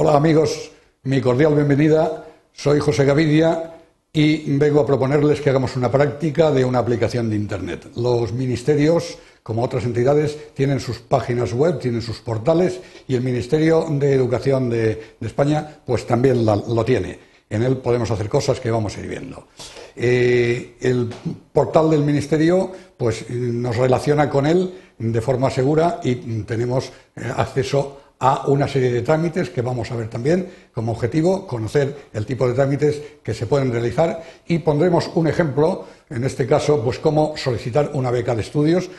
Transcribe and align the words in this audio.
Hola 0.00 0.14
amigos, 0.14 0.70
mi 1.02 1.20
cordial 1.20 1.56
bienvenida. 1.56 2.24
Soy 2.52 2.78
José 2.78 3.04
Gavidia 3.04 3.74
y 4.12 4.56
vengo 4.56 4.78
a 4.78 4.86
proponerles 4.86 5.40
que 5.40 5.50
hagamos 5.50 5.74
una 5.74 5.90
práctica 5.90 6.52
de 6.52 6.64
una 6.64 6.78
aplicación 6.78 7.28
de 7.28 7.34
Internet. 7.34 7.88
Los 7.96 8.32
ministerios, 8.32 9.18
como 9.42 9.64
otras 9.64 9.82
entidades, 9.82 10.54
tienen 10.54 10.78
sus 10.78 11.00
páginas 11.00 11.52
web, 11.52 11.80
tienen 11.80 12.00
sus 12.00 12.20
portales 12.20 12.78
y 13.08 13.16
el 13.16 13.22
Ministerio 13.22 13.88
de 13.90 14.14
Educación 14.14 14.70
de, 14.70 15.16
España 15.20 15.80
pues 15.84 16.06
también 16.06 16.46
lo 16.46 16.84
tiene. 16.84 17.18
En 17.50 17.64
él 17.64 17.78
podemos 17.78 18.08
hacer 18.12 18.28
cosas 18.28 18.60
que 18.60 18.70
vamos 18.70 18.96
a 18.96 19.00
ir 19.00 19.08
viendo. 19.08 19.48
Eh, 19.96 20.76
el 20.80 21.10
portal 21.52 21.90
del 21.90 22.04
Ministerio 22.04 22.70
pues, 22.96 23.28
nos 23.30 23.76
relaciona 23.76 24.30
con 24.30 24.46
él 24.46 24.74
de 24.96 25.20
forma 25.20 25.50
segura 25.50 25.98
y 26.04 26.14
tenemos 26.44 26.92
eh, 27.16 27.32
acceso 27.36 28.07
a 28.20 28.48
una 28.48 28.66
serie 28.66 28.90
de 28.90 29.02
trámites 29.02 29.50
que 29.50 29.62
vamos 29.62 29.90
a 29.90 29.96
ver 29.96 30.08
también 30.08 30.50
como 30.72 30.92
objetivo, 30.92 31.46
conocer 31.46 32.08
el 32.12 32.26
tipo 32.26 32.48
de 32.48 32.54
trámites 32.54 33.00
que 33.22 33.34
se 33.34 33.46
pueden 33.46 33.70
realizar 33.70 34.22
y 34.46 34.58
pondremos 34.58 35.10
un 35.14 35.28
ejemplo, 35.28 35.86
en 36.10 36.24
este 36.24 36.46
caso, 36.46 36.82
pues 36.82 36.98
cómo 36.98 37.36
solicitar 37.36 37.90
una 37.94 38.10
beca 38.10 38.34
de 38.34 38.42
estudios, 38.42 38.90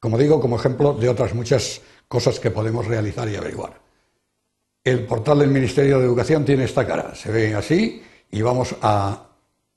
como 0.00 0.18
digo, 0.18 0.40
como 0.40 0.56
ejemplo 0.56 0.92
de 0.92 1.08
otras 1.08 1.34
muchas 1.34 1.80
cosas 2.06 2.38
que 2.40 2.50
podemos 2.50 2.86
realizar 2.86 3.28
y 3.28 3.36
averiguar. 3.36 3.80
El 4.84 5.06
portal 5.06 5.40
del 5.40 5.50
Ministerio 5.50 5.98
de 5.98 6.04
Educación 6.04 6.44
tiene 6.44 6.64
esta 6.64 6.86
cara, 6.86 7.14
se 7.14 7.30
ve 7.30 7.54
así 7.54 8.02
y 8.30 8.42
vamos 8.42 8.74
a 8.82 9.28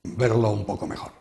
verlo 0.04 0.52
un 0.52 0.66
poco 0.66 0.88
mejor. 0.88 1.21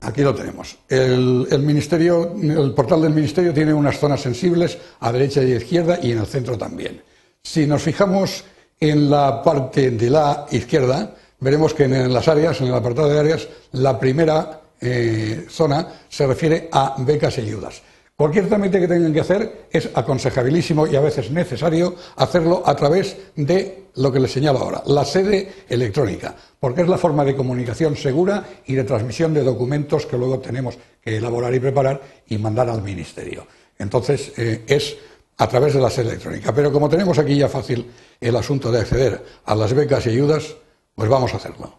Aquí 0.00 0.22
lo 0.22 0.34
tenemos. 0.34 0.78
El, 0.88 1.46
ministerio, 1.60 2.34
el 2.34 2.72
portal 2.72 3.02
del 3.02 3.12
Ministerio 3.12 3.52
tiene 3.52 3.74
unas 3.74 3.98
zonas 3.98 4.22
sensibles 4.22 4.78
a 5.00 5.12
derecha 5.12 5.42
y 5.42 5.52
a 5.52 5.56
izquierda 5.56 5.98
y 6.02 6.12
en 6.12 6.18
el 6.18 6.26
centro 6.26 6.56
también. 6.56 7.02
Si 7.42 7.66
nos 7.66 7.82
fijamos 7.82 8.44
en 8.78 9.10
la 9.10 9.42
parte 9.42 9.90
de 9.90 10.08
la 10.08 10.46
izquierda, 10.50 11.14
veremos 11.40 11.74
que 11.74 11.84
en 11.84 12.12
las 12.12 12.28
áreas, 12.28 12.60
en 12.60 12.68
el 12.68 12.74
apartado 12.74 13.10
de 13.10 13.18
áreas, 13.18 13.46
la 13.72 13.98
primera 13.98 14.62
eh, 14.80 15.46
zona 15.50 15.86
se 16.08 16.26
refiere 16.26 16.68
a 16.72 16.94
becas 16.98 17.36
y 17.36 17.42
ayudas. 17.42 17.82
Cualquier 18.20 18.50
trámite 18.50 18.78
que 18.78 18.86
tengan 18.86 19.14
que 19.14 19.20
hacer 19.20 19.68
es 19.72 19.88
aconsejabilísimo 19.94 20.86
y 20.86 20.94
a 20.94 21.00
veces 21.00 21.30
necesario 21.30 21.94
hacerlo 22.16 22.62
a 22.66 22.76
través 22.76 23.16
de 23.34 23.84
lo 23.94 24.12
que 24.12 24.20
les 24.20 24.30
señalo 24.30 24.58
ahora, 24.58 24.82
la 24.84 25.06
sede 25.06 25.50
electrónica, 25.66 26.36
porque 26.60 26.82
es 26.82 26.88
la 26.88 26.98
forma 26.98 27.24
de 27.24 27.34
comunicación 27.34 27.96
segura 27.96 28.44
y 28.66 28.74
de 28.74 28.84
transmisión 28.84 29.32
de 29.32 29.42
documentos 29.42 30.04
que 30.04 30.18
luego 30.18 30.38
tenemos 30.38 30.76
que 31.00 31.16
elaborar 31.16 31.54
y 31.54 31.60
preparar 31.60 32.02
y 32.28 32.36
mandar 32.36 32.68
al 32.68 32.82
Ministerio. 32.82 33.46
Entonces, 33.78 34.34
eh, 34.36 34.64
es 34.66 34.98
a 35.38 35.48
través 35.48 35.72
de 35.72 35.80
la 35.80 35.88
sede 35.88 36.10
electrónica. 36.10 36.54
Pero 36.54 36.70
como 36.70 36.90
tenemos 36.90 37.18
aquí 37.18 37.38
ya 37.38 37.48
fácil 37.48 37.90
el 38.20 38.36
asunto 38.36 38.70
de 38.70 38.80
acceder 38.80 39.24
a 39.46 39.54
las 39.54 39.72
becas 39.72 40.04
y 40.04 40.10
ayudas, 40.10 40.56
pues 40.94 41.08
vamos 41.08 41.32
a 41.32 41.38
hacerlo. 41.38 41.72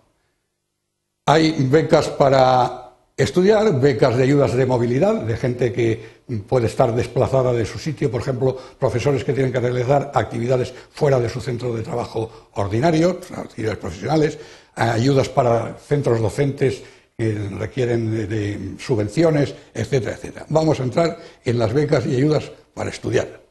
Hay 1.28 1.52
becas 1.70 2.10
para 2.10 2.81
estudiar, 3.24 3.80
becas 3.80 4.16
de 4.18 4.24
ayudas 4.24 4.54
de 4.54 4.66
movilidad, 4.66 5.16
de 5.22 5.38
gente 5.38 5.72
que 5.72 6.22
puede 6.48 6.68
estar 6.68 6.94
desplazada 6.96 7.54
de 7.54 7.66
su 7.66 7.78
sitio, 7.78 8.10
por 8.10 8.22
ejemplo, 8.22 8.58
profesores 8.80 9.24
que 9.24 9.34
tienen 9.34 9.52
que 9.52 9.60
realizar 9.60 10.12
actividades 10.14 10.74
fuera 10.92 11.20
de 11.20 11.30
su 11.30 11.42
centro 11.42 11.74
de 11.74 11.84
trabajo 11.84 12.50
ordinario, 12.54 13.20
actividades 13.36 13.80
profesionales, 13.80 14.38
ayudas 14.76 15.30
para 15.30 15.76
centros 15.76 16.20
docentes 16.20 16.82
que 17.18 17.34
requieren 17.60 18.28
de, 18.30 18.76
subvenciones, 18.80 19.54
etcétera, 19.74 20.16
etcétera. 20.16 20.46
Vamos 20.50 20.80
a 20.80 20.84
entrar 20.84 21.20
en 21.44 21.60
las 21.60 21.74
becas 21.74 22.06
y 22.06 22.16
ayudas 22.16 22.52
para 22.74 22.90
estudiar. 22.90 23.42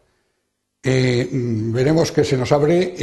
Eh, 0.82 1.28
veremos 1.30 2.10
que 2.10 2.24
se 2.24 2.36
nos 2.36 2.50
abre 2.52 2.94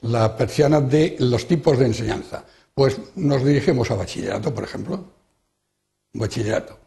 la 0.00 0.36
persiana 0.36 0.80
de 0.80 1.16
los 1.20 1.46
tipos 1.46 1.78
de 1.78 1.86
enseñanza. 1.86 2.44
Pues 2.74 2.98
nos 3.16 3.44
dirigimos 3.44 3.90
a 3.90 3.94
bachillerato, 3.94 4.52
por 4.52 4.64
ejemplo, 4.64 5.21
bachillerato, 6.12 6.78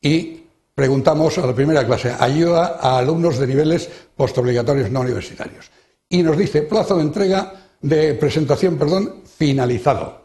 y 0.00 0.44
preguntamos 0.74 1.38
a 1.38 1.46
la 1.46 1.54
primera 1.54 1.86
clase, 1.86 2.14
ayuda 2.18 2.78
a 2.80 2.98
alumnos 2.98 3.38
de 3.38 3.46
niveles 3.46 3.88
postobligatorios 4.16 4.90
no 4.90 5.00
universitarios. 5.00 5.70
Y 6.08 6.22
nos 6.22 6.36
dice 6.36 6.62
plazo 6.62 6.96
de 6.96 7.02
entrega 7.02 7.70
de 7.80 8.14
presentación, 8.14 8.76
perdón, 8.76 9.22
finalizado. 9.24 10.22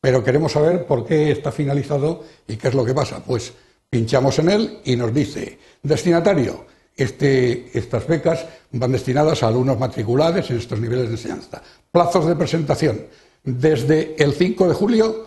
Pero 0.00 0.24
queremos 0.24 0.52
saber 0.52 0.86
por 0.86 1.04
qué 1.04 1.30
está 1.30 1.52
finalizado 1.52 2.24
y 2.48 2.56
qué 2.56 2.68
es 2.68 2.74
lo 2.74 2.84
que 2.84 2.94
pasa. 2.94 3.22
Pues 3.22 3.52
pinchamos 3.90 4.38
en 4.38 4.48
él 4.48 4.78
y 4.84 4.96
nos 4.96 5.12
dice, 5.12 5.58
destinatario, 5.82 6.64
este, 6.96 7.76
estas 7.76 8.06
becas 8.06 8.46
van 8.72 8.92
destinadas 8.92 9.42
a 9.42 9.48
alumnos 9.48 9.78
matriculados 9.78 10.50
en 10.50 10.58
estos 10.58 10.80
niveles 10.80 11.08
de 11.08 11.14
enseñanza. 11.14 11.62
Plazos 11.90 12.26
de 12.26 12.36
presentación, 12.36 13.06
desde 13.42 14.14
el 14.22 14.32
5 14.32 14.68
de 14.68 14.74
julio 14.74 15.26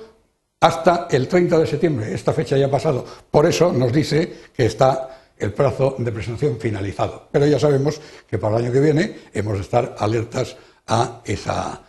hasta 0.63 1.07
el 1.11 1.27
30 1.27 1.59
de 1.59 1.67
septiembre. 1.67 2.13
Esta 2.13 2.31
fecha 2.31 2.55
ya 2.55 2.67
ha 2.67 2.71
pasado. 2.71 3.05
Por 3.29 3.45
eso 3.45 3.73
nos 3.73 3.91
dice 3.91 4.33
que 4.55 4.65
está 4.65 5.33
el 5.37 5.51
plazo 5.51 5.97
de 5.99 6.09
presentación 6.09 6.57
finalizado. 6.57 7.27
Pero 7.29 7.45
ya 7.45 7.59
sabemos 7.59 7.99
que 8.29 8.37
para 8.37 8.55
el 8.55 8.63
año 8.63 8.71
que 8.71 8.79
viene 8.79 9.15
hemos 9.33 9.55
de 9.55 9.61
estar 9.61 9.95
alertas 9.99 10.55
a 10.87 11.21
esa. 11.25 11.81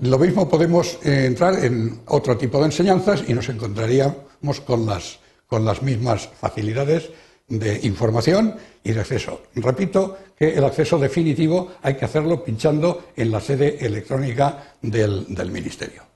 Lo 0.00 0.18
mismo 0.18 0.46
podemos 0.50 0.98
eh, 1.02 1.24
entrar 1.24 1.64
en 1.64 2.02
otro 2.08 2.36
tipo 2.36 2.58
de 2.58 2.66
enseñanzas 2.66 3.24
y 3.26 3.32
nos 3.32 3.48
encontraríamos 3.48 4.60
con 4.66 4.84
las, 4.84 5.82
mismas 5.82 6.28
facilidades 6.38 7.08
de 7.48 7.80
información 7.84 8.54
y 8.84 8.92
de 8.92 9.00
acceso. 9.00 9.44
Repito 9.54 10.18
que 10.38 10.52
el 10.52 10.64
acceso 10.64 10.98
definitivo 10.98 11.72
hay 11.80 11.94
que 11.94 12.04
hacerlo 12.04 12.44
pinchando 12.44 13.04
en 13.16 13.30
la 13.30 13.40
sede 13.40 13.78
electrónica 13.80 14.74
del 14.82 15.50
Ministerio. 15.50 16.10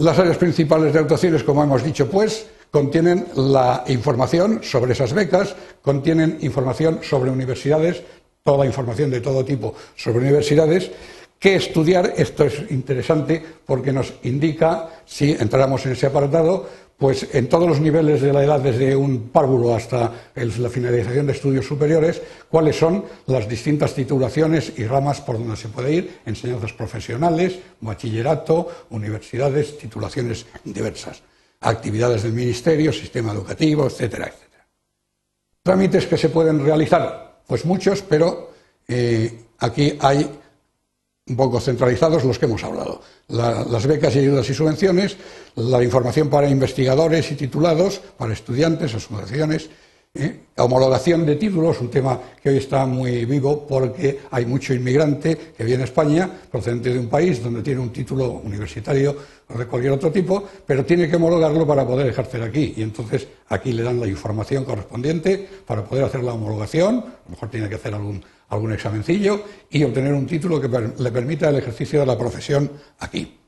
Las 0.00 0.16
áreas 0.16 0.36
principales 0.36 0.92
de 0.92 1.00
actuaciones, 1.00 1.42
como 1.42 1.64
hemos 1.64 1.82
dicho, 1.82 2.08
pues, 2.08 2.46
contienen 2.70 3.26
la 3.34 3.82
información 3.88 4.60
sobre 4.62 4.92
esas 4.92 5.12
becas, 5.12 5.56
contienen 5.82 6.38
información 6.42 7.00
sobre 7.02 7.32
universidades, 7.32 8.04
toda 8.44 8.64
información 8.64 9.10
de 9.10 9.20
todo 9.20 9.44
tipo 9.44 9.74
sobre 9.96 10.20
universidades, 10.20 10.92
¿Qué 11.38 11.54
estudiar? 11.54 12.14
Esto 12.16 12.46
es 12.46 12.68
interesante 12.70 13.40
porque 13.64 13.92
nos 13.92 14.12
indica, 14.24 14.88
si 15.06 15.30
entramos 15.30 15.86
en 15.86 15.92
ese 15.92 16.06
apartado, 16.06 16.68
pues 16.98 17.28
en 17.32 17.48
todos 17.48 17.68
los 17.68 17.80
niveles 17.80 18.20
de 18.20 18.32
la 18.32 18.42
edad, 18.42 18.60
desde 18.60 18.96
un 18.96 19.28
párvulo 19.28 19.74
hasta 19.74 20.12
la 20.34 20.68
finalización 20.68 21.26
de 21.26 21.32
estudios 21.32 21.64
superiores, 21.64 22.20
cuáles 22.50 22.76
son 22.76 23.04
las 23.26 23.48
distintas 23.48 23.94
titulaciones 23.94 24.72
y 24.76 24.84
ramas 24.84 25.20
por 25.20 25.38
donde 25.38 25.56
se 25.56 25.68
puede 25.68 25.94
ir, 25.94 26.18
enseñanzas 26.26 26.72
profesionales, 26.72 27.60
bachillerato, 27.80 28.86
universidades, 28.90 29.78
titulaciones 29.78 30.46
diversas, 30.64 31.22
actividades 31.60 32.24
del 32.24 32.32
ministerio, 32.32 32.92
sistema 32.92 33.32
educativo, 33.32 33.86
etcétera, 33.86 34.26
etcétera. 34.26 34.66
Trámites 35.62 36.06
que 36.06 36.18
se 36.18 36.30
pueden 36.30 36.64
realizar, 36.64 37.42
pues 37.46 37.64
muchos, 37.64 38.02
pero 38.02 38.50
eh, 38.88 39.44
aquí 39.58 39.96
hay 40.00 40.28
un 41.28 41.36
poco 41.36 41.60
centralizados 41.60 42.24
los 42.24 42.38
que 42.38 42.46
hemos 42.46 42.64
hablado. 42.64 43.00
las 43.28 43.86
becas 43.86 44.16
y 44.16 44.20
ayudas 44.20 44.48
y 44.48 44.54
subvenciones, 44.54 45.16
la 45.56 45.82
información 45.82 46.28
para 46.28 46.48
investigadores 46.48 47.30
y 47.30 47.34
titulados, 47.34 48.00
para 48.16 48.32
estudiantes, 48.32 48.94
asociaciones, 48.94 49.68
¿eh? 50.14 50.40
homologación 50.56 51.26
de 51.26 51.36
títulos, 51.36 51.80
un 51.80 51.90
tema 51.90 52.18
que 52.42 52.48
hoy 52.48 52.56
está 52.56 52.86
muy 52.86 53.24
vivo 53.24 53.66
porque 53.66 54.20
hay 54.30 54.46
mucho 54.46 54.74
inmigrante 54.74 55.36
que 55.56 55.64
viene 55.64 55.82
a 55.82 55.86
España 55.86 56.30
procedente 56.50 56.92
de 56.92 56.98
un 56.98 57.08
país 57.08 57.42
donde 57.42 57.62
tiene 57.62 57.80
un 57.80 57.92
título 57.92 58.32
universitario 58.44 59.16
o 59.48 59.58
de 59.58 59.66
cualquier 59.66 59.92
otro 59.92 60.10
tipo, 60.10 60.44
pero 60.66 60.84
tiene 60.84 61.08
que 61.08 61.16
homologarlo 61.16 61.66
para 61.66 61.86
poder 61.86 62.06
ejercer 62.08 62.42
aquí. 62.42 62.74
Y 62.76 62.82
entonces 62.82 63.26
aquí 63.48 63.72
le 63.72 63.82
dan 63.82 64.00
la 64.00 64.06
información 64.06 64.64
correspondiente 64.64 65.48
para 65.66 65.84
poder 65.84 66.04
hacer 66.04 66.22
la 66.22 66.32
homologación, 66.32 66.96
a 66.96 67.24
lo 67.24 67.30
mejor 67.30 67.50
tiene 67.50 67.68
que 67.68 67.76
hacer 67.76 67.94
algún 67.94 68.22
algún 68.48 68.72
examencillo 68.72 69.44
y 69.70 69.84
obtener 69.84 70.12
un 70.12 70.26
título 70.26 70.60
que 70.60 70.68
le 70.68 71.12
permita 71.12 71.48
el 71.48 71.56
ejercicio 71.56 72.00
de 72.00 72.06
la 72.06 72.18
profesión 72.18 72.70
aquí. 72.98 73.38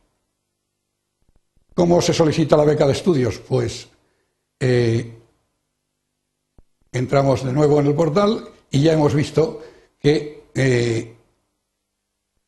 ¿Cómo 1.75 2.01
se 2.03 2.13
solicita 2.13 2.57
la 2.57 2.65
beca 2.65 2.87
de 2.87 2.93
estudios? 2.93 3.39
Pues 3.39 3.89
eh, 4.59 5.19
entramos 6.93 7.45
de 7.45 7.53
nuevo 7.53 7.81
en 7.81 7.87
el 7.87 7.95
portal 7.95 8.49
y 8.71 8.83
ya 8.83 8.93
hemos 8.93 9.15
visto 9.15 9.63
que 9.99 10.45
eh, 10.55 11.17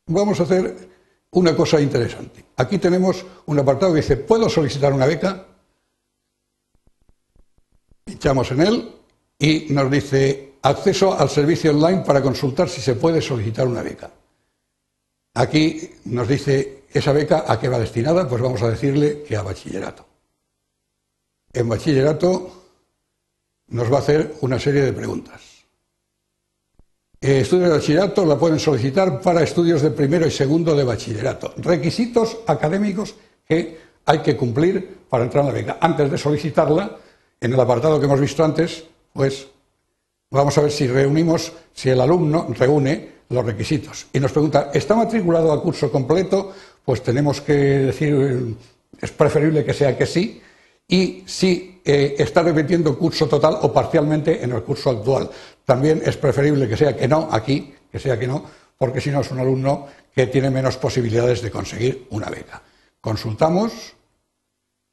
vamos 0.07 0.39
a 0.39 0.43
hacer 0.43 0.89
una 1.31 1.55
cosa 1.55 1.81
interesante. 1.81 2.45
Aquí 2.57 2.77
tenemos 2.77 3.25
un 3.47 3.59
apartado 3.59 3.93
que 3.93 4.01
dice, 4.01 4.17
¿puedo 4.17 4.47
solicitar 4.49 4.93
una 4.93 5.07
beca? 5.07 5.47
Pinchamos 8.03 8.51
en 8.51 8.61
él 8.61 9.02
y 9.43 9.65
nos 9.71 9.91
dice 9.91 10.53
acceso 10.61 11.19
al 11.19 11.29
servicio 11.29 11.71
online 11.71 11.99
para 12.05 12.21
consultar 12.21 12.69
si 12.69 12.79
se 12.79 12.95
puede 12.95 13.21
solicitar 13.21 13.67
una 13.67 13.83
beca. 13.83 14.09
Aquí 15.33 15.95
nos 16.05 16.29
dice 16.29 16.83
esa 16.93 17.11
beca 17.11 17.43
a 17.45 17.59
qué 17.59 17.67
va 17.67 17.77
destinada, 17.77 18.25
pues 18.25 18.41
vamos 18.41 18.61
a 18.61 18.69
decirle 18.69 19.23
que 19.23 19.35
a 19.35 19.41
bachillerato. 19.41 20.05
En 21.51 21.67
bachillerato 21.67 22.63
nos 23.67 23.91
va 23.91 23.97
a 23.97 23.99
hacer 23.99 24.35
una 24.39 24.57
serie 24.57 24.81
de 24.81 24.93
preguntas. 24.93 25.41
Eh, 27.19 27.41
estudios 27.41 27.67
de 27.67 27.75
bachillerato 27.75 28.25
la 28.25 28.39
pueden 28.39 28.59
solicitar 28.59 29.19
para 29.19 29.43
estudios 29.43 29.81
de 29.81 29.91
primero 29.91 30.25
y 30.25 30.31
segundo 30.31 30.73
de 30.73 30.85
bachillerato. 30.85 31.53
Requisitos 31.57 32.37
académicos 32.47 33.13
que 33.45 33.77
hay 34.05 34.19
que 34.19 34.37
cumplir 34.37 34.99
para 35.09 35.25
entrar 35.25 35.43
en 35.43 35.47
la 35.49 35.53
beca. 35.53 35.77
Antes 35.81 36.11
de 36.11 36.17
solicitarla, 36.17 36.97
en 37.41 37.53
el 37.53 37.59
apartado 37.59 37.99
que 37.99 38.05
hemos 38.05 38.21
visto 38.21 38.41
antes, 38.41 38.85
pues 39.13 39.47
vamos 40.29 40.57
a 40.57 40.61
ver 40.61 40.71
si 40.71 40.87
reunimos, 40.87 41.53
si 41.73 41.89
el 41.89 42.01
alumno 42.01 42.47
reúne 42.49 43.13
los 43.29 43.45
requisitos. 43.45 44.07
Y 44.11 44.19
nos 44.19 44.31
pregunta, 44.31 44.71
¿está 44.73 44.95
matriculado 44.95 45.51
a 45.51 45.61
curso 45.61 45.91
completo? 45.91 46.51
Pues 46.83 47.01
tenemos 47.01 47.41
que 47.41 47.53
decir, 47.53 48.55
es 48.99 49.11
preferible 49.11 49.63
que 49.63 49.73
sea 49.73 49.97
que 49.97 50.05
sí. 50.05 50.41
Y 50.87 51.23
si 51.25 51.73
eh, 51.85 52.15
está 52.17 52.41
repitiendo 52.41 52.97
curso 52.97 53.27
total 53.27 53.57
o 53.61 53.73
parcialmente 53.73 54.41
en 54.41 54.53
el 54.53 54.63
curso 54.63 54.89
actual. 54.89 55.29
También 55.65 56.01
es 56.05 56.15
preferible 56.15 56.67
que 56.67 56.77
sea 56.77 56.95
que 56.95 57.07
no, 57.07 57.27
aquí, 57.31 57.73
que 57.91 57.99
sea 57.99 58.17
que 58.17 58.27
no, 58.27 58.43
porque 58.77 59.01
si 59.01 59.11
no 59.11 59.19
es 59.21 59.31
un 59.31 59.39
alumno 59.39 59.87
que 60.15 60.27
tiene 60.27 60.49
menos 60.49 60.77
posibilidades 60.77 61.41
de 61.41 61.51
conseguir 61.51 62.07
una 62.11 62.29
beca. 62.29 62.61
Consultamos 63.01 63.95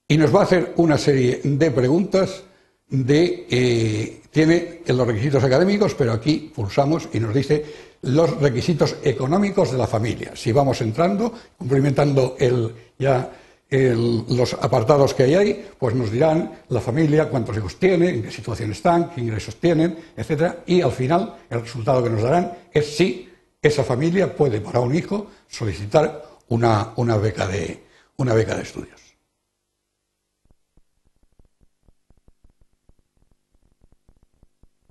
y 0.08 0.16
nos 0.16 0.34
va 0.34 0.40
a 0.40 0.44
hacer 0.44 0.72
una 0.76 0.98
serie 0.98 1.40
de 1.44 1.70
preguntas 1.70 2.42
de 2.90 3.46
eh, 3.50 4.22
tiene 4.30 4.80
los 4.86 5.06
requisitos 5.06 5.42
académicos, 5.42 5.94
pero 5.94 6.12
aquí 6.12 6.52
pulsamos 6.54 7.08
y 7.12 7.20
nos 7.20 7.34
dice 7.34 7.64
los 8.02 8.40
requisitos 8.40 8.96
económicos 9.02 9.72
de 9.72 9.78
la 9.78 9.86
familia. 9.86 10.32
Si 10.34 10.52
vamos 10.52 10.80
entrando, 10.80 11.32
cumplimentando 11.56 12.36
el, 12.38 12.72
ya 12.98 13.30
los 13.70 14.54
apartados 14.54 15.14
que 15.14 15.24
hay 15.24 15.34
ahí, 15.34 15.68
pues 15.78 15.94
nos 15.94 16.10
dirán 16.10 16.60
la 16.68 16.80
familia, 16.80 17.28
cuántos 17.28 17.56
hijos 17.56 17.76
tiene, 17.76 18.10
en 18.10 18.22
qué 18.22 18.30
situación 18.30 18.72
están, 18.72 19.10
qué 19.10 19.20
ingresos 19.20 19.56
tienen, 19.56 19.96
etcétera, 20.16 20.64
y 20.66 20.80
al 20.80 20.92
final 20.92 21.36
el 21.48 21.60
resultado 21.60 22.02
que 22.02 22.10
nos 22.10 22.22
darán 22.22 22.52
es 22.72 22.96
si 22.96 23.28
esa 23.62 23.84
familia 23.84 24.34
puede 24.34 24.60
para 24.60 24.80
un 24.80 24.94
hijo 24.94 25.28
solicitar 25.46 26.24
una, 26.48 26.92
una 26.96 27.16
beca 27.16 27.46
de 27.46 27.82
una 28.16 28.34
beca 28.34 28.56
de 28.56 28.62
estudios. 28.62 29.09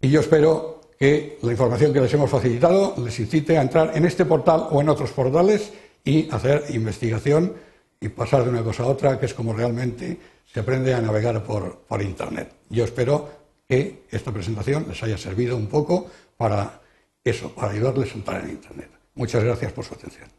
Y 0.10 0.12
yo 0.12 0.22
espero 0.22 0.82
que 0.98 1.38
la 1.44 1.52
información 1.52 1.94
que 1.94 2.02
les 2.02 2.12
hemos 2.12 2.32
facilitado 2.32 2.96
les 2.98 3.20
incite 3.20 3.60
a 3.60 3.62
entrar 3.62 3.96
en 3.96 4.06
este 4.06 4.26
portal 4.26 4.66
o 4.72 4.82
en 4.82 4.90
otros 4.90 5.12
portales 5.12 5.72
y 6.04 6.28
hacer 6.32 6.64
investigación 6.70 7.54
y 8.02 8.10
pasar 8.10 8.44
de 8.44 8.50
una 8.50 8.64
cosa 8.64 8.82
a 8.82 8.88
otra, 8.88 9.20
que 9.20 9.28
es 9.28 9.36
como 9.36 9.54
realmente 9.54 10.18
se 10.52 10.62
aprende 10.62 10.96
a 10.96 11.00
navegar 11.00 11.44
por, 11.44 11.82
por 11.88 12.02
Internet. 12.02 12.52
Yo 12.70 12.86
espero 12.86 13.30
que 13.68 14.06
esta 14.10 14.32
presentación 14.32 14.88
les 14.90 15.04
haya 15.04 15.20
servido 15.20 15.56
un 15.56 15.68
poco 15.68 16.08
para 16.36 16.82
eso, 17.24 17.54
para 17.54 17.74
ayudarles 17.74 18.12
a 18.12 18.16
entrar 18.16 18.44
en 18.44 18.50
Internet. 18.50 18.90
Muchas 19.14 19.44
gracias 19.44 19.72
por 19.74 19.86
su 19.86 19.94
atención. 19.94 20.39